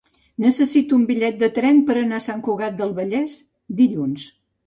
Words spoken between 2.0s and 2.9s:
anar a Sant Cugat